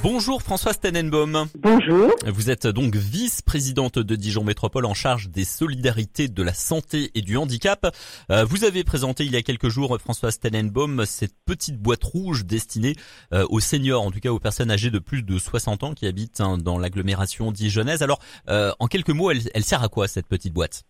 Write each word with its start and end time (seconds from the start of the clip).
Bonjour 0.00 0.42
Françoise 0.42 0.78
Tenenbaum. 0.78 1.46
Bonjour. 1.58 2.14
Vous 2.24 2.50
êtes 2.50 2.68
donc 2.68 2.94
vice-présidente 2.94 3.98
de 3.98 4.14
Dijon 4.14 4.44
Métropole 4.44 4.86
en 4.86 4.94
charge 4.94 5.28
des 5.28 5.42
solidarités 5.42 6.28
de 6.28 6.42
la 6.44 6.52
santé 6.52 7.10
et 7.16 7.20
du 7.20 7.36
handicap. 7.36 7.84
Euh, 8.30 8.44
vous 8.44 8.64
avez 8.64 8.84
présenté 8.84 9.24
il 9.24 9.32
y 9.32 9.36
a 9.36 9.42
quelques 9.42 9.68
jours, 9.68 9.98
Françoise 9.98 10.38
Tenenbaum, 10.38 11.04
cette 11.04 11.34
petite 11.44 11.78
boîte 11.78 12.04
rouge 12.04 12.46
destinée 12.46 12.92
euh, 13.34 13.44
aux 13.50 13.58
seniors, 13.58 14.02
en 14.02 14.12
tout 14.12 14.20
cas 14.20 14.30
aux 14.30 14.38
personnes 14.38 14.70
âgées 14.70 14.92
de 14.92 15.00
plus 15.00 15.24
de 15.24 15.36
60 15.36 15.82
ans 15.82 15.94
qui 15.94 16.06
habitent 16.06 16.40
hein, 16.40 16.58
dans 16.58 16.78
l'agglomération 16.78 17.50
dijonnaise. 17.50 18.00
Alors, 18.02 18.20
euh, 18.48 18.70
en 18.78 18.86
quelques 18.86 19.10
mots, 19.10 19.32
elle, 19.32 19.40
elle 19.52 19.64
sert 19.64 19.82
à 19.82 19.88
quoi 19.88 20.06
cette 20.06 20.28
petite 20.28 20.52
boîte? 20.52 20.84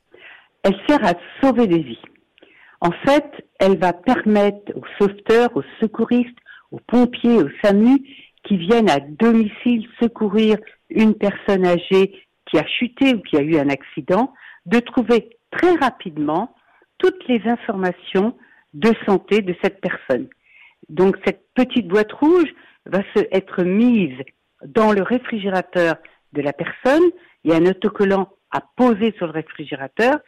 Elle 0.65 0.77
sert 0.87 1.03
à 1.03 1.15
sauver 1.41 1.67
des 1.67 1.83
vies. 1.83 2.03
En 2.83 2.93
fait, 3.07 3.25
elle 3.59 3.79
va 3.79 3.95
permettre 3.95 4.71
aux 4.77 4.85
sauveteurs, 4.99 5.57
aux 5.57 5.65
secouristes, 5.81 6.39
aux 6.71 6.81
pompiers, 6.87 7.39
aux 7.39 7.49
SAMU 7.63 8.05
qui 8.49 8.57
viennent 8.57 8.89
à 8.89 8.99
domicile 8.99 9.87
secourir 10.01 10.57
une 10.89 11.15
personne 11.15 11.67
âgée 11.67 12.25
qui 12.47 12.59
a 12.59 12.67
chuté 12.67 13.15
ou 13.15 13.21
qui 13.21 13.37
a 13.37 13.43
eu 13.43 13.59
un 13.59 13.69
accident, 13.69 14.33
de 14.65 14.81
trouver 14.81 15.37
très 15.51 15.75
rapidement 15.75 16.55
toutes 16.97 17.29
les 17.29 17.43
informations 17.47 18.37
de 18.73 18.91
santé 19.07 19.43
de 19.43 19.55
cette 19.63 19.81
personne. 19.81 20.29
Donc 20.89 21.17
cette 21.27 21.45
petite 21.55 21.89
boîte 21.89 22.13
rouge 22.13 22.49
va 22.87 23.01
se 23.15 23.21
être 23.33 23.63
mise 23.65 24.19
dans 24.65 24.93
le 24.93 25.03
réfrigérateur 25.03 25.97
de 26.33 26.41
la 26.41 26.53
personne. 26.53 27.05
Il 27.45 27.51
y 27.51 27.55
a 27.55 27.59
un 27.59 27.67
autocollant 27.67 28.31
à 28.51 28.63
poser 28.77 29.13
sur 29.19 29.27
le 29.27 29.33
réfrigérateur 29.33 30.19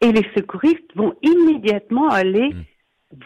et 0.00 0.10
les 0.10 0.26
secouristes 0.36 0.96
vont 0.96 1.14
immédiatement 1.22 2.08
aller 2.08 2.50
mmh. 2.50 2.64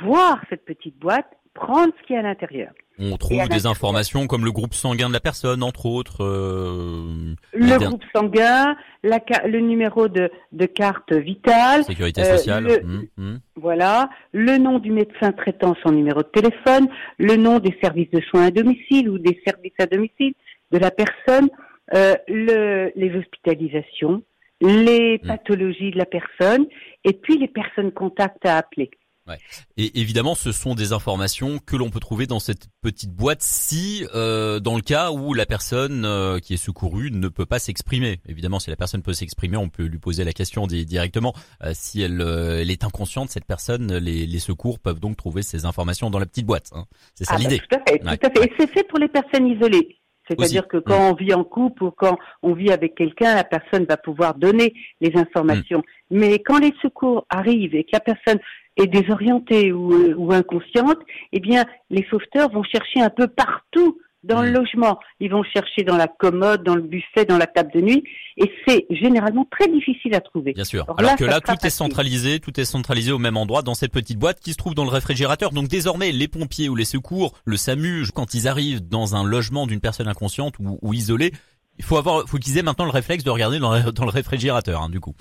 voir 0.02 0.42
cette 0.50 0.66
petite 0.66 0.98
boîte, 0.98 1.30
prendre 1.54 1.92
ce 1.98 2.06
qu'il 2.06 2.14
y 2.14 2.18
a 2.18 2.20
à 2.20 2.24
l'intérieur. 2.24 2.72
On 2.98 3.16
trouve 3.16 3.48
des 3.48 3.66
informations 3.66 4.26
comme 4.26 4.44
le 4.44 4.52
groupe 4.52 4.72
sanguin 4.72 5.08
de 5.08 5.12
la 5.12 5.20
personne, 5.20 5.62
entre 5.62 5.86
autres. 5.86 6.24
Euh, 6.24 7.34
le 7.52 7.78
groupe 7.78 8.02
sanguin, 8.14 8.74
la, 9.02 9.20
le 9.44 9.60
numéro 9.60 10.08
de, 10.08 10.30
de 10.52 10.66
carte 10.66 11.12
vitale. 11.12 11.84
Sécurité 11.84 12.24
sociale. 12.24 12.66
Euh, 12.66 12.78
le, 12.78 12.86
mmh, 12.86 13.08
mmh. 13.16 13.36
Voilà. 13.56 14.08
Le 14.32 14.56
nom 14.56 14.78
du 14.78 14.92
médecin 14.92 15.32
traitant, 15.32 15.74
son 15.82 15.92
numéro 15.92 16.22
de 16.22 16.28
téléphone, 16.28 16.88
le 17.18 17.36
nom 17.36 17.58
des 17.58 17.76
services 17.82 18.10
de 18.10 18.20
soins 18.22 18.46
à 18.46 18.50
domicile 18.50 19.10
ou 19.10 19.18
des 19.18 19.40
services 19.46 19.74
à 19.78 19.86
domicile 19.86 20.32
de 20.72 20.78
la 20.78 20.90
personne, 20.90 21.48
euh, 21.94 22.14
le, 22.28 22.92
les 22.96 23.14
hospitalisations, 23.14 24.22
les 24.62 25.20
mmh. 25.22 25.26
pathologies 25.26 25.90
de 25.90 25.98
la 25.98 26.06
personne, 26.06 26.66
et 27.04 27.12
puis 27.12 27.36
les 27.38 27.48
personnes 27.48 27.92
contacts 27.92 28.46
à 28.46 28.56
appeler. 28.56 28.90
Ouais. 29.26 29.38
Et 29.76 30.00
évidemment, 30.00 30.34
ce 30.34 30.52
sont 30.52 30.74
des 30.74 30.92
informations 30.92 31.58
que 31.58 31.76
l'on 31.76 31.90
peut 31.90 32.00
trouver 32.00 32.26
dans 32.26 32.38
cette 32.38 32.68
petite 32.80 33.12
boîte 33.12 33.42
si, 33.42 34.06
euh, 34.14 34.60
dans 34.60 34.76
le 34.76 34.82
cas 34.82 35.10
où 35.10 35.34
la 35.34 35.46
personne 35.46 36.04
euh, 36.04 36.38
qui 36.38 36.54
est 36.54 36.58
secourue 36.58 37.10
ne 37.10 37.28
peut 37.28 37.46
pas 37.46 37.58
s'exprimer. 37.58 38.20
Évidemment, 38.28 38.60
si 38.60 38.70
la 38.70 38.76
personne 38.76 39.02
peut 39.02 39.12
s'exprimer, 39.12 39.56
on 39.56 39.68
peut 39.68 39.84
lui 39.84 39.98
poser 39.98 40.24
la 40.24 40.32
question 40.32 40.66
directement. 40.66 41.34
Euh, 41.64 41.72
si 41.74 42.02
elle, 42.02 42.20
euh, 42.20 42.60
elle, 42.60 42.70
est 42.70 42.84
inconsciente, 42.84 43.30
cette 43.30 43.46
personne, 43.46 43.96
les, 43.96 44.26
les, 44.26 44.38
secours 44.38 44.78
peuvent 44.78 45.00
donc 45.00 45.16
trouver 45.16 45.42
ces 45.42 45.64
informations 45.64 46.10
dans 46.10 46.18
la 46.18 46.26
petite 46.26 46.46
boîte. 46.46 46.70
Hein. 46.72 46.84
C'est 47.14 47.24
ça 47.24 47.34
ah, 47.36 47.38
l'idée. 47.38 47.58
Tout 47.58 47.76
à 47.76 47.90
fait. 47.90 47.98
Tout 47.98 48.06
à 48.06 48.30
fait. 48.30 48.44
Et 48.46 48.52
c'est 48.58 48.70
fait 48.70 48.84
pour 48.84 48.98
les 48.98 49.08
personnes 49.08 49.48
isolées. 49.48 49.98
C'est-à-dire 50.28 50.66
que 50.66 50.78
quand 50.78 50.98
mmh. 50.98 51.10
on 51.10 51.14
vit 51.14 51.34
en 51.34 51.44
couple 51.44 51.84
ou 51.84 51.90
quand 51.90 52.18
on 52.42 52.52
vit 52.52 52.70
avec 52.70 52.94
quelqu'un, 52.94 53.34
la 53.34 53.44
personne 53.44 53.84
va 53.84 53.96
pouvoir 53.96 54.34
donner 54.34 54.74
les 55.00 55.16
informations. 55.16 55.78
Mmh. 56.10 56.18
Mais 56.18 56.38
quand 56.40 56.58
les 56.58 56.74
secours 56.82 57.26
arrivent 57.30 57.74
et 57.74 57.84
que 57.84 57.90
la 57.92 58.00
personne 58.00 58.40
est 58.76 58.86
désorientée 58.86 59.72
ou, 59.72 59.92
euh, 59.92 60.14
ou, 60.16 60.32
inconsciente, 60.32 60.98
eh 61.32 61.40
bien, 61.40 61.64
les 61.90 62.06
sauveteurs 62.10 62.50
vont 62.50 62.62
chercher 62.62 63.00
un 63.00 63.10
peu 63.10 63.28
partout 63.28 63.98
dans 64.22 64.42
le 64.42 64.50
logement. 64.50 64.98
Ils 65.20 65.30
vont 65.30 65.44
chercher 65.44 65.82
dans 65.84 65.96
la 65.96 66.08
commode, 66.08 66.62
dans 66.64 66.74
le 66.74 66.82
buffet, 66.82 67.24
dans 67.24 67.38
la 67.38 67.46
table 67.46 67.70
de 67.72 67.80
nuit, 67.80 68.04
et 68.36 68.50
c'est 68.66 68.86
généralement 68.90 69.46
très 69.50 69.68
difficile 69.68 70.14
à 70.14 70.20
trouver. 70.20 70.52
Bien 70.52 70.64
sûr. 70.64 70.84
Alors, 70.98 71.16
que 71.16 71.24
là, 71.24 71.40
tout 71.40 71.54
est 71.64 71.70
centralisé, 71.70 72.40
tout 72.40 72.58
est 72.58 72.64
centralisé 72.64 73.12
au 73.12 73.18
même 73.18 73.36
endroit 73.36 73.62
dans 73.62 73.74
cette 73.74 73.92
petite 73.92 74.18
boîte 74.18 74.40
qui 74.40 74.52
se 74.52 74.56
trouve 74.56 74.74
dans 74.74 74.84
le 74.84 74.90
réfrigérateur. 74.90 75.52
Donc 75.52 75.68
désormais, 75.68 76.12
les 76.12 76.28
pompiers 76.28 76.68
ou 76.68 76.74
les 76.74 76.84
secours, 76.84 77.34
le 77.44 77.56
SAMU, 77.56 78.06
quand 78.14 78.34
ils 78.34 78.48
arrivent 78.48 78.86
dans 78.86 79.14
un 79.14 79.24
logement 79.24 79.66
d'une 79.66 79.80
personne 79.80 80.08
inconsciente 80.08 80.58
ou, 80.58 80.78
ou 80.82 80.92
isolée, 80.92 81.32
il 81.78 81.84
faut 81.84 81.96
avoir, 81.96 82.26
faut 82.28 82.38
qu'ils 82.38 82.58
aient 82.58 82.62
maintenant 82.62 82.86
le 82.86 82.90
réflexe 82.90 83.24
de 83.24 83.30
regarder 83.30 83.58
dans 83.58 83.74
le, 83.74 83.92
dans 83.92 84.04
le 84.04 84.10
réfrigérateur, 84.10 84.82
hein, 84.82 84.88
du 84.88 85.00
coup. 85.00 85.14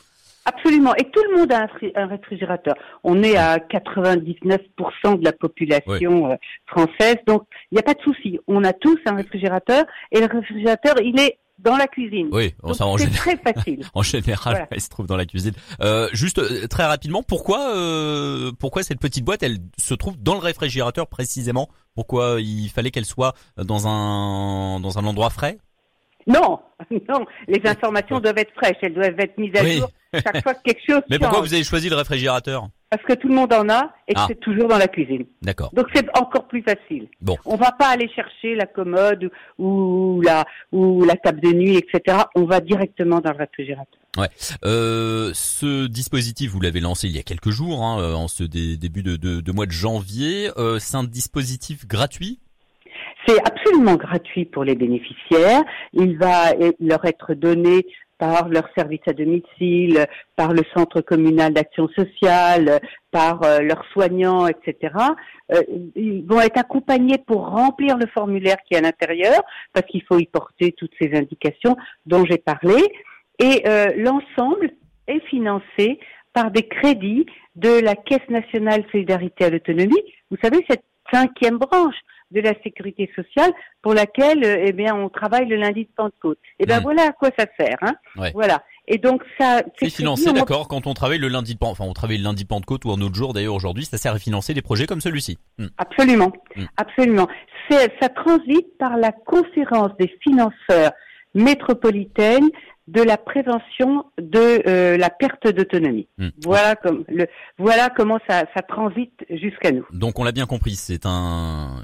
Absolument. 0.45 0.95
Et 0.95 1.05
tout 1.05 1.23
le 1.29 1.37
monde 1.37 1.51
a 1.51 1.67
un, 1.95 2.07
réfrigérateur. 2.07 2.75
On 3.03 3.23
est 3.23 3.35
à 3.35 3.57
99% 3.57 5.19
de 5.19 5.23
la 5.23 5.31
population 5.31 6.31
euh, 6.31 6.35
française, 6.67 7.17
donc 7.25 7.43
il 7.71 7.75
n'y 7.75 7.79
a 7.79 7.83
pas 7.83 7.95
de 7.95 8.01
souci. 8.01 8.39
On 8.47 8.63
a 8.63 8.73
tous 8.73 8.97
un 9.07 9.15
réfrigérateur 9.15 9.85
et 10.11 10.19
le 10.19 10.27
réfrigérateur, 10.27 10.95
il 11.01 11.19
est 11.19 11.39
dans 11.59 11.77
la 11.77 11.87
cuisine. 11.87 12.27
Oui, 12.31 12.53
c'est 12.97 13.11
très 13.11 13.37
facile. 13.37 13.81
en 13.93 14.03
général, 14.03 14.67
il 14.71 14.81
se 14.81 14.89
trouve 14.89 15.07
dans 15.07 15.17
la 15.17 15.25
cuisine. 15.25 15.53
Euh, 15.81 16.09
juste 16.13 16.39
euh, 16.39 16.67
très 16.67 16.85
rapidement, 16.85 17.23
pourquoi 17.23 17.75
euh, 17.75 18.51
pourquoi 18.59 18.83
cette 18.83 18.99
petite 18.99 19.23
boîte, 19.23 19.43
elle 19.43 19.57
se 19.77 19.93
trouve 19.93 20.17
dans 20.17 20.33
le 20.33 20.39
réfrigérateur 20.39 21.07
précisément? 21.07 21.69
Pourquoi 21.95 22.37
il 22.39 22.69
fallait 22.69 22.91
qu'elle 22.91 23.05
soit 23.05 23.33
dans 23.57 23.87
un 23.87 24.79
dans 24.79 24.99
un 24.99 25.05
endroit 25.05 25.29
frais? 25.29 25.57
Non, 26.27 26.59
non, 27.09 27.25
les 27.47 27.61
informations 27.65 28.19
doivent 28.19 28.37
être 28.37 28.53
fraîches, 28.53 28.77
elles 28.81 28.93
doivent 28.93 29.19
être 29.19 29.37
mises 29.37 29.55
à 29.55 29.65
jour 29.65 29.89
chaque 30.21 30.43
fois 30.43 30.53
que 30.53 30.63
quelque 30.63 30.81
chose 30.87 31.01
Mais 31.09 31.19
pourquoi 31.19 31.41
vous 31.41 31.53
avez 31.53 31.63
choisi 31.63 31.89
le 31.89 31.95
réfrigérateur 31.95 32.69
Parce 32.89 33.03
que 33.03 33.13
tout 33.13 33.27
le 33.27 33.35
monde 33.35 33.53
en 33.53 33.67
a 33.69 33.93
et 34.07 34.13
que 34.13 34.19
ah. 34.19 34.25
c'est 34.27 34.39
toujours 34.39 34.67
dans 34.67 34.77
la 34.77 34.87
cuisine. 34.87 35.25
D'accord. 35.41 35.71
Donc 35.73 35.87
c'est 35.93 36.05
encore 36.17 36.47
plus 36.47 36.63
facile. 36.63 37.07
Bon. 37.21 37.37
On 37.45 37.55
va 37.55 37.71
pas 37.71 37.89
aller 37.89 38.09
chercher 38.09 38.55
la 38.55 38.65
commode 38.65 39.29
ou 39.57 40.21
la 40.23 40.45
ou 40.71 41.03
la 41.03 41.15
table 41.15 41.41
de 41.41 41.51
nuit, 41.51 41.77
etc. 41.77 42.17
On 42.35 42.45
va 42.45 42.59
directement 42.59 43.19
dans 43.19 43.31
le 43.31 43.37
réfrigérateur. 43.37 43.99
Ouais. 44.17 44.29
Euh, 44.63 45.31
ce 45.33 45.87
dispositif, 45.87 46.51
vous 46.51 46.61
l'avez 46.61 46.79
lancé 46.79 47.07
il 47.07 47.15
y 47.15 47.19
a 47.19 47.23
quelques 47.23 47.49
jours, 47.49 47.83
hein, 47.83 48.13
en 48.13 48.29
ce 48.29 48.43
début 48.43 49.03
de, 49.03 49.17
de, 49.17 49.41
de, 49.41 49.51
mois 49.51 49.65
de 49.65 49.71
janvier. 49.71 50.49
Euh, 50.57 50.79
c'est 50.79 50.95
un 50.95 51.03
dispositif 51.03 51.85
gratuit? 51.85 52.39
Absolument 53.43 53.95
gratuit 53.95 54.45
pour 54.45 54.63
les 54.63 54.75
bénéficiaires. 54.75 55.63
Il 55.93 56.17
va 56.17 56.53
leur 56.79 57.05
être 57.05 57.33
donné 57.33 57.85
par 58.17 58.47
leur 58.49 58.67
service 58.77 59.01
à 59.07 59.13
domicile, 59.13 60.05
par 60.35 60.53
le 60.53 60.63
centre 60.73 61.01
communal 61.01 61.53
d'action 61.53 61.87
sociale, 61.89 62.79
par 63.11 63.43
euh, 63.43 63.59
leurs 63.59 63.85
soignants, 63.91 64.47
etc. 64.47 64.93
Euh, 65.53 65.61
ils 65.95 66.25
vont 66.25 66.39
être 66.39 66.57
accompagnés 66.57 67.17
pour 67.17 67.47
remplir 67.47 67.97
le 67.97 68.07
formulaire 68.07 68.57
qui 68.65 68.75
est 68.75 68.77
à 68.77 68.81
l'intérieur, 68.81 69.41
parce 69.73 69.85
qu'il 69.87 70.03
faut 70.03 70.19
y 70.19 70.25
porter 70.25 70.71
toutes 70.71 70.93
ces 70.99 71.13
indications 71.13 71.75
dont 72.05 72.25
j'ai 72.25 72.37
parlé. 72.37 72.81
Et 73.39 73.63
euh, 73.67 73.87
l'ensemble 73.97 74.71
est 75.07 75.25
financé 75.27 75.99
par 76.33 76.51
des 76.51 76.67
crédits 76.67 77.25
de 77.55 77.79
la 77.81 77.95
Caisse 77.95 78.29
nationale 78.29 78.83
solidarité 78.91 79.45
à 79.45 79.49
l'autonomie. 79.49 80.01
Vous 80.31 80.37
savez, 80.41 80.65
cette 80.69 80.83
cinquième 81.11 81.57
branche 81.57 81.95
de 82.31 82.41
la 82.41 82.53
sécurité 82.63 83.09
sociale 83.15 83.51
pour 83.81 83.93
laquelle 83.93 84.43
eh 84.43 84.73
bien 84.73 84.95
on 84.95 85.09
travaille 85.09 85.47
le 85.47 85.55
lundi 85.55 85.83
de 85.85 85.89
Pentecôte. 85.95 86.39
Et 86.59 86.63
eh 86.63 86.65
ben 86.65 86.79
voilà 86.79 87.09
à 87.09 87.11
quoi 87.11 87.29
ça 87.37 87.45
sert 87.57 87.77
hein. 87.81 87.93
Voilà. 88.33 88.63
Et 88.87 88.97
donc 88.97 89.23
ça 89.39 89.61
c'est 89.79 89.89
financé 89.89 90.31
d'accord 90.33 90.67
quand 90.67 90.87
on 90.87 90.93
travaille 90.93 91.19
le 91.19 91.27
lundi 91.27 91.55
de 91.55 91.59
enfin 91.61 91.85
on 91.85 91.93
travaille 91.93 92.17
le 92.17 92.23
lundi 92.23 92.43
de 92.43 92.47
Pentecôte 92.47 92.85
ou 92.85 92.91
un 92.91 93.01
autre 93.01 93.15
jour 93.15 93.33
d'ailleurs 93.33 93.55
aujourd'hui, 93.55 93.85
ça 93.85 93.97
sert 93.97 94.13
à 94.13 94.19
financer 94.19 94.53
des 94.53 94.61
projets 94.61 94.85
comme 94.85 95.01
celui-ci. 95.01 95.37
Hmm. 95.57 95.67
Absolument. 95.77 96.31
Hmm. 96.55 96.65
Absolument. 96.77 97.27
ça 97.69 98.09
transite 98.09 98.77
par 98.77 98.97
la 98.97 99.11
conférence 99.11 99.91
des 99.99 100.11
financeurs 100.21 100.91
métropolitaine 101.35 102.49
de 102.87 103.01
la 103.01 103.17
prévention 103.17 104.05
de 104.19 104.61
euh, 104.67 104.95
la 104.97 105.09
perte 105.09 105.47
d'autonomie. 105.47 106.07
Hmm. 106.17 106.29
Voilà 106.43 106.75
comme 106.75 107.03
le 107.07 107.25
voilà 107.57 107.89
comment 107.89 108.19
ça, 108.29 108.43
ça 108.55 108.61
transite 108.61 109.25
jusqu'à 109.29 109.71
nous. 109.71 109.85
Donc 109.91 110.19
on 110.19 110.23
l'a 110.23 110.31
bien 110.31 110.45
compris, 110.45 110.75
c'est 110.75 111.05
un, 111.05 111.81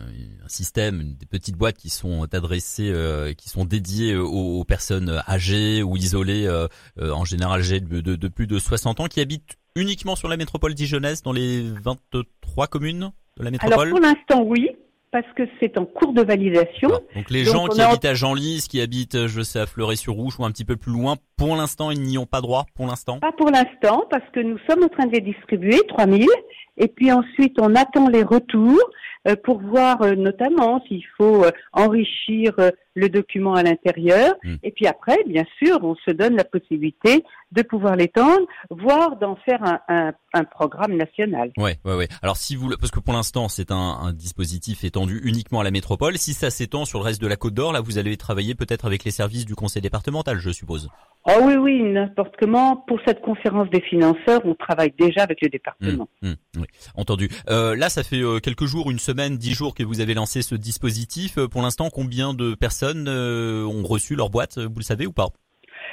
système, 0.51 1.15
des 1.19 1.25
petites 1.25 1.55
boîtes 1.55 1.77
qui 1.77 1.89
sont 1.89 2.27
adressées, 2.33 2.91
euh, 2.91 3.33
qui 3.33 3.49
sont 3.49 3.65
dédiées 3.65 4.15
aux, 4.15 4.63
personnes 4.63 5.21
âgées 5.27 5.83
ou 5.83 5.97
isolées, 5.97 6.45
euh, 6.47 6.67
en 6.99 7.25
général 7.25 7.59
âgées 7.59 7.79
de, 7.79 8.01
de, 8.01 8.15
de, 8.15 8.27
plus 8.27 8.47
de 8.47 8.59
60 8.59 8.99
ans, 8.99 9.05
qui 9.07 9.19
habitent 9.19 9.57
uniquement 9.75 10.15
sur 10.15 10.27
la 10.27 10.37
métropole 10.37 10.73
dijonnaise, 10.73 11.23
dans 11.23 11.33
les 11.33 11.63
23 11.83 12.67
communes 12.67 13.11
de 13.37 13.43
la 13.43 13.51
métropole. 13.51 13.87
Alors 13.87 13.89
pour 13.89 13.99
l'instant 13.99 14.43
oui, 14.43 14.69
parce 15.11 15.27
que 15.35 15.43
c'est 15.59 15.77
en 15.77 15.85
cours 15.85 16.13
de 16.13 16.21
validation. 16.21 16.89
Donc 16.89 17.29
les 17.29 17.43
gens 17.43 17.67
qui 17.67 17.81
habitent 17.81 18.05
à 18.05 18.13
Genlis, 18.13 18.65
qui 18.69 18.81
habitent, 18.81 19.27
je 19.27 19.41
sais, 19.41 19.59
à 19.59 19.65
Fleury-sur-Rouge 19.65 20.39
ou 20.39 20.45
un 20.45 20.51
petit 20.51 20.65
peu 20.65 20.77
plus 20.77 20.91
loin, 20.91 21.17
pour 21.37 21.55
l'instant, 21.55 21.91
ils 21.91 22.01
n'y 22.01 22.17
ont 22.17 22.25
pas 22.25 22.41
droit, 22.41 22.65
pour 22.75 22.87
l'instant? 22.87 23.19
Pas 23.19 23.33
pour 23.33 23.49
l'instant, 23.49 24.05
parce 24.09 24.27
que 24.33 24.39
nous 24.39 24.57
sommes 24.69 24.83
en 24.83 24.87
train 24.87 25.05
de 25.07 25.11
les 25.11 25.21
distribuer, 25.21 25.79
3000, 25.89 26.27
et 26.77 26.87
puis 26.87 27.11
ensuite 27.11 27.55
on 27.59 27.75
attend 27.75 28.07
les 28.07 28.23
retours 28.23 28.79
pour 29.43 29.61
voir 29.61 29.99
notamment 30.15 30.81
s'il 30.87 31.05
faut 31.17 31.45
enrichir 31.73 32.53
le 32.95 33.09
document 33.09 33.53
à 33.53 33.63
l'intérieur. 33.63 34.35
Hmm. 34.43 34.55
Et 34.63 34.71
puis 34.71 34.87
après, 34.87 35.17
bien 35.25 35.45
sûr, 35.61 35.79
on 35.83 35.95
se 35.95 36.11
donne 36.11 36.35
la 36.35 36.43
possibilité 36.43 37.23
de 37.51 37.61
pouvoir 37.61 37.95
l'étendre, 37.95 38.45
voire 38.69 39.17
d'en 39.17 39.35
faire 39.35 39.63
un, 39.63 39.79
un, 39.87 40.13
un, 40.33 40.43
programme 40.43 40.95
national. 40.95 41.51
Ouais, 41.57 41.77
ouais, 41.85 41.95
ouais. 41.95 42.07
Alors 42.21 42.37
si 42.37 42.55
vous, 42.55 42.69
parce 42.79 42.91
que 42.91 42.99
pour 42.99 43.13
l'instant 43.13 43.49
c'est 43.49 43.71
un, 43.71 43.75
un, 43.75 44.13
dispositif 44.13 44.83
étendu 44.83 45.19
uniquement 45.23 45.59
à 45.59 45.63
la 45.63 45.71
métropole. 45.71 46.17
Si 46.17 46.33
ça 46.33 46.49
s'étend 46.49 46.85
sur 46.85 46.99
le 46.99 47.05
reste 47.05 47.21
de 47.21 47.27
la 47.27 47.35
Côte 47.35 47.53
d'Or, 47.53 47.73
là 47.73 47.81
vous 47.81 47.97
allez 47.97 48.15
travailler 48.17 48.55
peut-être 48.55 48.85
avec 48.85 49.03
les 49.03 49.11
services 49.11 49.45
du 49.45 49.55
Conseil 49.55 49.81
départemental, 49.81 50.37
je 50.39 50.51
suppose. 50.51 50.89
Oh 51.25 51.39
oui, 51.43 51.55
oui, 51.55 51.83
n'importe 51.83 52.33
comment. 52.39 52.77
Pour 52.87 52.99
cette 53.05 53.21
conférence 53.21 53.69
des 53.69 53.81
financeurs, 53.81 54.41
on 54.43 54.55
travaille 54.55 54.91
déjà 54.97 55.21
avec 55.21 55.39
le 55.41 55.49
département. 55.49 56.09
Hmm, 56.23 56.29
hmm, 56.29 56.33
oui, 56.57 56.65
entendu. 56.95 57.29
Euh, 57.49 57.75
là, 57.75 57.89
ça 57.89 58.01
fait 58.03 58.21
euh, 58.21 58.39
quelques 58.39 58.65
jours, 58.65 58.89
une 58.89 58.97
semaine, 58.97 59.10
dix 59.13 59.53
jours 59.53 59.73
que 59.75 59.83
vous 59.83 59.99
avez 59.99 60.13
lancé 60.13 60.41
ce 60.41 60.55
dispositif. 60.55 61.37
Euh, 61.37 61.47
pour 61.47 61.61
l'instant, 61.61 61.89
combien 61.89 62.33
de 62.33 62.55
personnes 62.55 63.07
euh, 63.07 63.65
ont 63.65 63.83
reçu 63.83 64.15
leur 64.15 64.29
boîte 64.29 64.57
Vous 64.57 64.77
le 64.77 64.83
savez 64.83 65.05
ou 65.05 65.11
pas? 65.11 65.29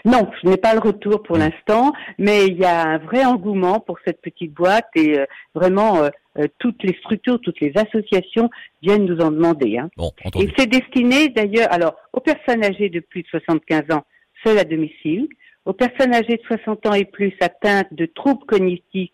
Non, 0.04 0.30
je 0.42 0.48
n'ai 0.48 0.56
pas 0.56 0.74
le 0.74 0.80
retour 0.80 1.22
pour 1.22 1.36
l'instant, 1.36 1.92
mais 2.18 2.46
il 2.46 2.58
y 2.58 2.64
a 2.64 2.86
un 2.86 2.98
vrai 2.98 3.24
engouement 3.24 3.80
pour 3.80 3.98
cette 4.06 4.20
petite 4.20 4.52
boîte 4.52 4.88
et 4.94 5.18
euh, 5.18 5.24
vraiment 5.54 6.02
euh, 6.02 6.08
euh, 6.38 6.46
toutes 6.58 6.82
les 6.82 6.96
structures, 7.00 7.40
toutes 7.40 7.60
les 7.60 7.72
associations 7.76 8.48
viennent 8.82 9.06
nous 9.06 9.20
en 9.20 9.30
demander. 9.30 9.78
Hein. 9.78 9.90
et 10.38 10.48
c'est 10.56 10.68
destiné 10.68 11.28
d'ailleurs 11.28 11.72
alors 11.72 11.96
aux 12.12 12.20
personnes 12.20 12.64
âgées 12.64 12.90
de 12.90 13.00
plus 13.00 13.22
de 13.22 13.28
75 13.28 13.82
ans 13.92 14.04
seules 14.44 14.58
à 14.58 14.64
domicile, 14.64 15.28
aux 15.64 15.72
personnes 15.72 16.14
âgées 16.14 16.36
de 16.36 16.42
60 16.46 16.86
ans 16.86 16.94
et 16.94 17.04
plus 17.04 17.34
atteintes 17.40 17.92
de 17.92 18.06
troubles 18.06 18.46
cognitifs 18.46 19.10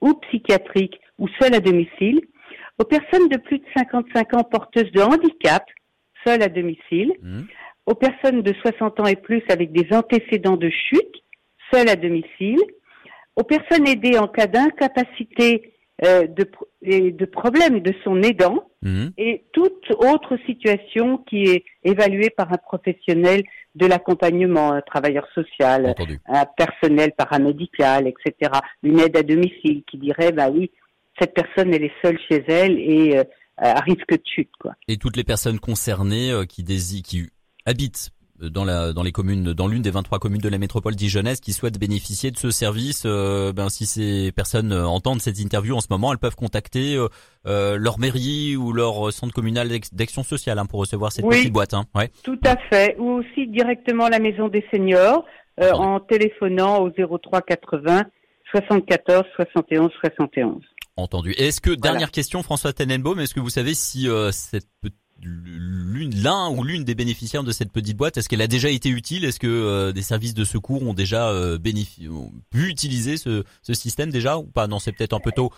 ou 0.00 0.14
psychiatriques 0.14 1.00
ou 1.18 1.28
seules 1.40 1.54
à 1.54 1.60
domicile, 1.60 2.20
aux 2.78 2.84
personnes 2.84 3.28
de 3.28 3.38
plus 3.38 3.58
de 3.58 3.64
55 3.76 4.34
ans 4.34 4.44
porteuses 4.44 4.90
de 4.92 5.00
handicap 5.00 5.64
seules 6.24 6.42
à 6.42 6.48
domicile, 6.48 7.12
mmh 7.22 7.42
aux 7.86 7.94
personnes 7.94 8.42
de 8.42 8.54
60 8.62 9.00
ans 9.00 9.06
et 9.06 9.16
plus 9.16 9.42
avec 9.48 9.72
des 9.72 9.94
antécédents 9.94 10.56
de 10.56 10.70
chute, 10.70 11.14
seules 11.72 11.88
à 11.88 11.96
domicile, 11.96 12.60
aux 13.36 13.42
personnes 13.42 13.86
aidées 13.86 14.18
en 14.18 14.28
cas 14.28 14.46
d'incapacité 14.46 15.74
euh, 16.04 16.26
de, 16.26 16.48
de 17.10 17.24
problème 17.24 17.80
de 17.80 17.92
son 18.02 18.22
aidant 18.22 18.68
mhm. 18.82 19.12
et 19.16 19.44
toute 19.52 19.90
autre 19.98 20.36
situation 20.46 21.18
qui 21.18 21.44
est 21.44 21.64
évaluée 21.84 22.30
par 22.30 22.52
un 22.52 22.56
professionnel 22.56 23.42
de 23.74 23.86
l'accompagnement, 23.86 24.72
un 24.72 24.82
travailleur 24.82 25.26
social, 25.34 25.94
un 26.26 26.46
personnel 26.56 27.12
paramédical, 27.16 28.06
etc. 28.06 28.52
Une 28.82 29.00
aide 29.00 29.16
à 29.16 29.22
domicile 29.22 29.82
qui 29.90 29.98
dirait, 29.98 30.32
bah 30.32 30.48
oui, 30.48 30.70
cette 31.18 31.34
personne 31.34 31.72
elle 31.72 31.84
est 31.84 31.92
seule 32.02 32.18
chez 32.28 32.44
elle 32.48 32.78
et 32.78 33.18
euh, 33.18 33.24
à 33.56 33.80
risque 33.80 34.10
de 34.10 34.22
chute, 34.24 34.50
quoi. 34.58 34.74
Et 34.88 34.96
toutes 34.96 35.16
les 35.16 35.24
personnes 35.24 35.60
concernées 35.60 36.30
euh, 36.30 36.44
qui 36.44 36.62
désirent, 36.62 37.02
qui 37.02 37.30
habitent 37.66 38.10
dans 38.40 38.64
la 38.64 38.92
dans 38.92 39.02
les 39.02 39.12
communes 39.12 39.52
dans 39.52 39.68
l'une 39.68 39.82
des 39.82 39.90
23 39.90 40.18
communes 40.18 40.40
de 40.40 40.48
la 40.48 40.58
métropole 40.58 40.94
dijonnaise 40.94 41.40
qui 41.40 41.52
souhaitent 41.52 41.78
bénéficier 41.78 42.30
de 42.30 42.36
ce 42.36 42.50
service 42.50 43.04
euh, 43.06 43.52
ben 43.52 43.68
si 43.68 43.86
ces 43.86 44.32
personnes 44.32 44.72
euh, 44.72 44.86
entendent 44.86 45.20
cette 45.20 45.38
interview 45.38 45.76
en 45.76 45.80
ce 45.80 45.86
moment 45.90 46.12
elles 46.12 46.18
peuvent 46.18 46.34
contacter 46.34 46.96
euh, 47.46 47.76
leur 47.78 47.98
mairie 47.98 48.56
ou 48.56 48.72
leur 48.72 49.12
centre 49.12 49.32
communal 49.32 49.68
d'action 49.92 50.22
sociale 50.24 50.58
hein, 50.58 50.66
pour 50.66 50.80
recevoir 50.80 51.12
cette 51.12 51.26
petite 51.26 51.52
boîte 51.52 51.74
hein. 51.74 51.84
ouais. 51.94 52.10
tout 52.24 52.40
à 52.44 52.56
fait 52.56 52.96
ou 52.98 53.20
aussi 53.20 53.46
directement 53.46 54.08
la 54.08 54.18
maison 54.18 54.48
des 54.48 54.64
seniors 54.72 55.24
en 55.60 56.00
téléphonant 56.00 56.82
au 56.82 56.90
03 56.90 57.42
80 57.42 58.02
74 58.52 59.24
71 59.36 59.90
71 60.00 60.60
entendu 60.96 61.32
est-ce 61.32 61.60
que 61.60 61.70
dernière 61.70 62.10
question 62.10 62.42
François 62.42 62.72
Tenenbaum 62.72 63.18
est-ce 63.20 63.34
que 63.34 63.40
vous 63.40 63.50
savez 63.50 63.74
si 63.74 64.08
cette 64.32 64.68
l'une, 65.22 66.14
l'un 66.22 66.50
ou 66.50 66.62
l'une 66.64 66.84
des 66.84 66.94
bénéficiaires 66.94 67.44
de 67.44 67.52
cette 67.52 67.72
petite 67.72 67.96
boîte 67.96 68.16
Est-ce 68.16 68.28
qu'elle 68.28 68.42
a 68.42 68.46
déjà 68.46 68.68
été 68.68 68.88
utile? 68.88 69.24
Est-ce 69.24 69.40
que 69.40 69.46
euh, 69.46 69.92
des 69.92 70.02
services 70.02 70.34
de 70.34 70.44
secours 70.44 70.82
ont 70.82 70.94
déjà 70.94 71.28
euh, 71.30 71.58
pu 71.58 72.68
utiliser 72.68 73.16
ce, 73.16 73.44
ce, 73.62 73.74
système 73.74 74.10
déjà 74.10 74.38
ou 74.38 74.44
pas? 74.44 74.66
Non, 74.66 74.78
c'est 74.78 74.92
peut-être 74.92 75.14
un 75.14 75.20
peu 75.20 75.32
tôt. 75.32 75.50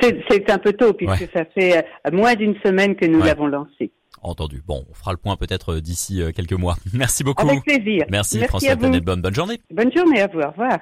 C'est, 0.00 0.50
un 0.50 0.58
peu 0.58 0.72
tôt 0.72 0.92
puisque 0.92 1.30
ça 1.32 1.44
fait 1.44 1.78
euh, 1.78 2.10
moins 2.12 2.34
d'une 2.34 2.56
semaine 2.64 2.96
que 2.96 3.06
nous 3.06 3.22
l'avons 3.22 3.46
lancé. 3.46 3.92
Entendu. 4.22 4.62
Bon, 4.66 4.84
on 4.90 4.94
fera 4.94 5.12
le 5.12 5.18
point 5.18 5.36
peut-être 5.36 5.76
d'ici 5.76 6.20
quelques 6.34 6.52
mois. 6.52 6.76
Merci 6.92 7.24
beaucoup. 7.24 7.48
Avec 7.48 7.62
plaisir. 7.62 8.04
Merci, 8.10 8.38
Merci 8.38 8.66
François 8.66 8.76
Bonne 8.76 9.34
journée. 9.34 9.60
Bonne 9.70 9.90
journée 9.96 10.20
à 10.20 10.26
vous. 10.26 10.40
Au 10.40 10.50
revoir. 10.50 10.78